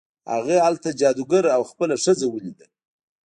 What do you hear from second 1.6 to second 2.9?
خپله ښځه ولیدل.